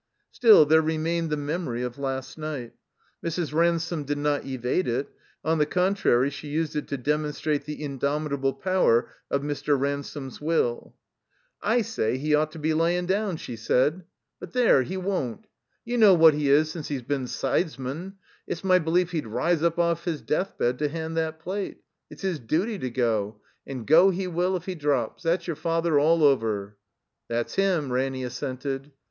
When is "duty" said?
22.39-22.79